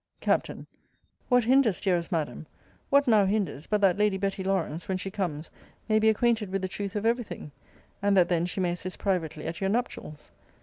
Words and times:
Capt. 0.19 0.49
What 1.29 1.43
hinders, 1.43 1.79
dearest 1.79 2.11
Madam, 2.11 2.47
what 2.89 3.07
now 3.07 3.25
hinders, 3.25 3.67
but 3.67 3.81
that 3.81 3.99
Lady 3.99 4.17
Betty 4.17 4.43
Lawrance, 4.43 4.87
when 4.87 4.97
she 4.97 5.11
comes, 5.11 5.51
may 5.87 5.99
be 5.99 6.09
acquainted 6.09 6.51
with 6.51 6.63
the 6.63 6.67
truth 6.67 6.95
of 6.95 7.05
every 7.05 7.23
thing? 7.23 7.51
And 8.01 8.17
that 8.17 8.27
then 8.27 8.47
she 8.47 8.59
may 8.59 8.71
assist 8.71 8.97
privately 8.97 9.45
at 9.45 9.61
your 9.61 9.69
nuptials? 9.69 10.31